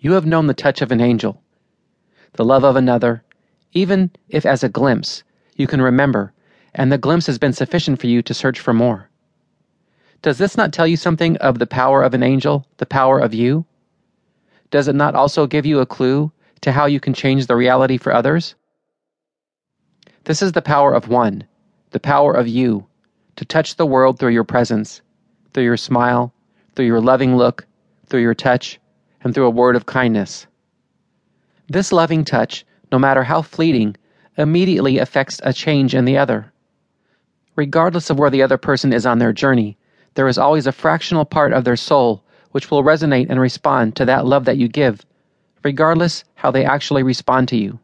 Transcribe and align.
You 0.00 0.12
have 0.12 0.26
known 0.26 0.46
the 0.46 0.54
touch 0.54 0.80
of 0.80 0.92
an 0.92 1.00
angel, 1.00 1.42
the 2.34 2.44
love 2.44 2.62
of 2.62 2.76
another, 2.76 3.24
even 3.72 4.12
if 4.28 4.46
as 4.46 4.62
a 4.62 4.68
glimpse, 4.68 5.24
you 5.56 5.66
can 5.66 5.82
remember, 5.82 6.32
and 6.72 6.92
the 6.92 6.98
glimpse 6.98 7.26
has 7.26 7.36
been 7.36 7.52
sufficient 7.52 8.00
for 8.00 8.06
you 8.06 8.22
to 8.22 8.32
search 8.32 8.60
for 8.60 8.72
more. 8.72 9.10
Does 10.22 10.38
this 10.38 10.56
not 10.56 10.72
tell 10.72 10.86
you 10.86 10.96
something 10.96 11.36
of 11.38 11.58
the 11.58 11.66
power 11.66 12.04
of 12.04 12.14
an 12.14 12.22
angel, 12.22 12.64
the 12.76 12.86
power 12.86 13.18
of 13.18 13.34
you? 13.34 13.66
Does 14.70 14.86
it 14.86 14.94
not 14.94 15.16
also 15.16 15.48
give 15.48 15.66
you 15.66 15.80
a 15.80 15.86
clue 15.86 16.30
to 16.60 16.70
how 16.70 16.86
you 16.86 17.00
can 17.00 17.12
change 17.12 17.46
the 17.46 17.56
reality 17.56 17.96
for 17.96 18.14
others? 18.14 18.54
This 20.24 20.42
is 20.42 20.52
the 20.52 20.62
power 20.62 20.94
of 20.94 21.08
one, 21.08 21.42
the 21.90 21.98
power 21.98 22.32
of 22.34 22.46
you, 22.46 22.86
to 23.34 23.44
touch 23.44 23.74
the 23.74 23.86
world 23.86 24.20
through 24.20 24.32
your 24.32 24.44
presence, 24.44 25.02
through 25.52 25.64
your 25.64 25.76
smile, 25.76 26.32
through 26.76 26.86
your 26.86 27.00
loving 27.00 27.36
look, 27.36 27.66
through 28.06 28.22
your 28.22 28.34
touch, 28.34 28.78
and 29.28 29.34
through 29.34 29.44
a 29.44 29.50
word 29.50 29.76
of 29.76 29.84
kindness. 29.84 30.46
This 31.68 31.92
loving 31.92 32.24
touch, 32.24 32.64
no 32.90 32.98
matter 32.98 33.22
how 33.22 33.42
fleeting, 33.42 33.94
immediately 34.38 34.96
affects 34.96 35.38
a 35.44 35.52
change 35.52 35.94
in 35.94 36.06
the 36.06 36.16
other. 36.16 36.50
Regardless 37.54 38.08
of 38.08 38.18
where 38.18 38.30
the 38.30 38.42
other 38.42 38.56
person 38.56 38.90
is 38.90 39.04
on 39.04 39.18
their 39.18 39.34
journey, 39.34 39.76
there 40.14 40.28
is 40.28 40.38
always 40.38 40.66
a 40.66 40.72
fractional 40.72 41.26
part 41.26 41.52
of 41.52 41.64
their 41.64 41.76
soul 41.76 42.24
which 42.52 42.70
will 42.70 42.82
resonate 42.82 43.26
and 43.28 43.38
respond 43.38 43.94
to 43.96 44.06
that 44.06 44.24
love 44.24 44.46
that 44.46 44.56
you 44.56 44.66
give, 44.66 45.04
regardless 45.62 46.24
how 46.34 46.50
they 46.50 46.64
actually 46.64 47.02
respond 47.02 47.48
to 47.48 47.58
you. 47.58 47.78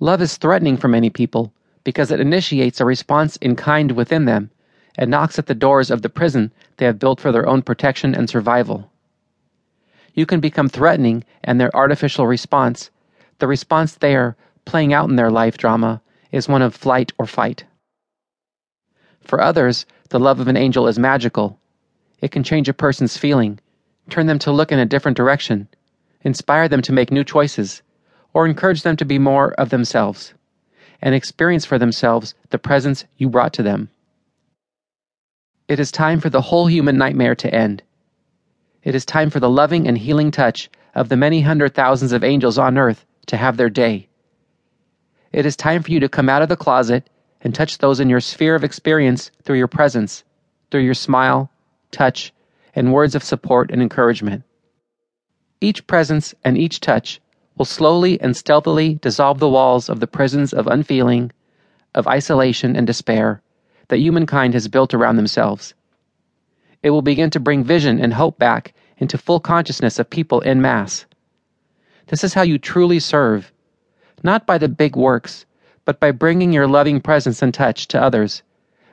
Love 0.00 0.20
is 0.20 0.36
threatening 0.36 0.76
for 0.76 0.88
many 0.88 1.10
people 1.10 1.52
because 1.84 2.10
it 2.10 2.18
initiates 2.18 2.80
a 2.80 2.84
response 2.84 3.36
in 3.36 3.54
kind 3.54 3.92
within 3.92 4.24
them 4.24 4.50
and 4.96 5.12
knocks 5.12 5.38
at 5.38 5.46
the 5.46 5.54
doors 5.54 5.92
of 5.92 6.02
the 6.02 6.08
prison 6.08 6.52
they 6.78 6.86
have 6.86 6.98
built 6.98 7.20
for 7.20 7.30
their 7.30 7.48
own 7.48 7.62
protection 7.62 8.16
and 8.16 8.28
survival. 8.28 8.90
You 10.20 10.26
can 10.26 10.40
become 10.40 10.68
threatening 10.68 11.24
and 11.42 11.58
their 11.58 11.74
artificial 11.74 12.26
response, 12.26 12.90
the 13.38 13.46
response 13.46 13.94
they 13.94 14.14
are 14.14 14.36
playing 14.66 14.92
out 14.92 15.08
in 15.08 15.16
their 15.16 15.30
life 15.30 15.56
drama, 15.56 16.02
is 16.30 16.46
one 16.46 16.60
of 16.60 16.74
flight 16.74 17.10
or 17.16 17.24
fight. 17.24 17.64
For 19.22 19.40
others, 19.40 19.86
the 20.10 20.20
love 20.20 20.38
of 20.38 20.46
an 20.46 20.58
angel 20.58 20.86
is 20.88 20.98
magical 20.98 21.58
it 22.20 22.32
can 22.32 22.44
change 22.44 22.68
a 22.68 22.74
person's 22.74 23.16
feeling, 23.16 23.60
turn 24.10 24.26
them 24.26 24.38
to 24.40 24.52
look 24.52 24.70
in 24.70 24.78
a 24.78 24.84
different 24.84 25.16
direction, 25.16 25.68
inspire 26.20 26.68
them 26.68 26.82
to 26.82 26.92
make 26.92 27.10
new 27.10 27.24
choices, 27.24 27.80
or 28.34 28.44
encourage 28.44 28.82
them 28.82 28.96
to 28.98 29.06
be 29.06 29.18
more 29.18 29.54
of 29.54 29.70
themselves 29.70 30.34
and 31.00 31.14
experience 31.14 31.64
for 31.64 31.78
themselves 31.78 32.34
the 32.50 32.58
presence 32.58 33.06
you 33.16 33.30
brought 33.30 33.54
to 33.54 33.62
them. 33.62 33.88
It 35.66 35.80
is 35.80 35.90
time 35.90 36.20
for 36.20 36.28
the 36.28 36.42
whole 36.42 36.66
human 36.66 36.98
nightmare 36.98 37.36
to 37.36 37.54
end. 37.54 37.82
It 38.82 38.94
is 38.94 39.04
time 39.04 39.30
for 39.30 39.40
the 39.40 39.50
loving 39.50 39.86
and 39.86 39.98
healing 39.98 40.30
touch 40.30 40.70
of 40.94 41.08
the 41.08 41.16
many 41.16 41.42
hundred 41.42 41.74
thousands 41.74 42.12
of 42.12 42.24
angels 42.24 42.58
on 42.58 42.78
earth 42.78 43.04
to 43.26 43.36
have 43.36 43.56
their 43.56 43.68
day. 43.68 44.08
It 45.32 45.46
is 45.46 45.56
time 45.56 45.82
for 45.82 45.90
you 45.90 46.00
to 46.00 46.08
come 46.08 46.28
out 46.28 46.42
of 46.42 46.48
the 46.48 46.56
closet 46.56 47.08
and 47.42 47.54
touch 47.54 47.78
those 47.78 48.00
in 48.00 48.08
your 48.08 48.20
sphere 48.20 48.54
of 48.54 48.64
experience 48.64 49.30
through 49.42 49.58
your 49.58 49.68
presence, 49.68 50.24
through 50.70 50.82
your 50.82 50.94
smile, 50.94 51.50
touch, 51.90 52.32
and 52.74 52.92
words 52.92 53.14
of 53.14 53.22
support 53.22 53.70
and 53.70 53.82
encouragement. 53.82 54.44
Each 55.60 55.86
presence 55.86 56.34
and 56.44 56.56
each 56.56 56.80
touch 56.80 57.20
will 57.56 57.66
slowly 57.66 58.20
and 58.20 58.36
stealthily 58.36 58.94
dissolve 58.94 59.38
the 59.38 59.48
walls 59.48 59.88
of 59.88 60.00
the 60.00 60.06
prisons 60.06 60.52
of 60.52 60.66
unfeeling, 60.66 61.32
of 61.94 62.06
isolation 62.06 62.76
and 62.76 62.86
despair 62.86 63.42
that 63.88 63.98
humankind 63.98 64.54
has 64.54 64.68
built 64.68 64.94
around 64.94 65.16
themselves. 65.16 65.74
It 66.82 66.90
will 66.90 67.02
begin 67.02 67.30
to 67.30 67.40
bring 67.40 67.62
vision 67.62 68.00
and 68.00 68.14
hope 68.14 68.38
back 68.38 68.72
into 68.98 69.18
full 69.18 69.40
consciousness 69.40 69.98
of 69.98 70.08
people 70.08 70.40
in 70.40 70.62
mass. 70.62 71.04
This 72.06 72.24
is 72.24 72.34
how 72.34 72.42
you 72.42 72.58
truly 72.58 72.98
serve, 72.98 73.52
not 74.22 74.46
by 74.46 74.58
the 74.58 74.68
big 74.68 74.96
works, 74.96 75.46
but 75.84 76.00
by 76.00 76.10
bringing 76.10 76.52
your 76.52 76.66
loving 76.66 77.00
presence 77.00 77.42
and 77.42 77.52
touch 77.52 77.88
to 77.88 78.02
others, 78.02 78.42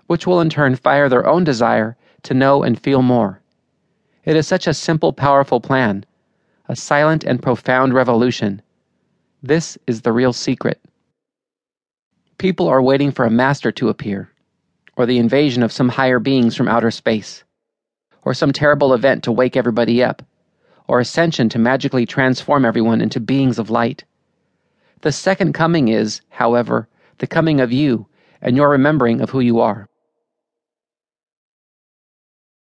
which 0.07 0.27
will 0.27 0.41
in 0.41 0.49
turn 0.49 0.75
fire 0.75 1.09
their 1.09 1.27
own 1.27 1.43
desire 1.43 1.95
to 2.23 2.33
know 2.33 2.63
and 2.63 2.79
feel 2.79 3.01
more. 3.01 3.41
It 4.25 4.35
is 4.35 4.47
such 4.47 4.67
a 4.67 4.73
simple, 4.73 5.13
powerful 5.13 5.61
plan, 5.61 6.05
a 6.67 6.75
silent 6.75 7.23
and 7.23 7.41
profound 7.41 7.93
revolution. 7.93 8.61
This 9.41 9.77
is 9.87 10.01
the 10.01 10.11
real 10.11 10.33
secret. 10.33 10.81
People 12.37 12.67
are 12.67 12.81
waiting 12.81 13.11
for 13.11 13.25
a 13.25 13.31
master 13.31 13.71
to 13.71 13.89
appear, 13.89 14.29
or 14.97 15.05
the 15.05 15.17
invasion 15.17 15.63
of 15.63 15.71
some 15.71 15.89
higher 15.89 16.19
beings 16.19 16.55
from 16.55 16.67
outer 16.67 16.91
space, 16.91 17.43
or 18.27 18.33
some 18.33 18.51
terrible 18.51 18.93
event 18.93 19.23
to 19.23 19.31
wake 19.31 19.55
everybody 19.55 20.03
up, 20.03 20.21
or 20.89 20.99
ascension 20.99 21.47
to 21.47 21.57
magically 21.57 22.05
transform 22.05 22.65
everyone 22.65 22.99
into 22.99 23.21
beings 23.21 23.57
of 23.57 23.69
light. 23.69 24.03
The 24.99 25.13
second 25.13 25.53
coming 25.53 25.88
is, 25.88 26.19
however, 26.27 26.89
the 27.19 27.27
coming 27.27 27.61
of 27.61 27.71
you 27.71 28.05
and 28.41 28.57
your 28.57 28.67
remembering 28.67 29.21
of 29.21 29.29
who 29.29 29.39
you 29.39 29.61
are. 29.61 29.88